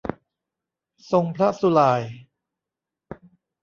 [1.11, 2.01] ทรงพระสุหร่าย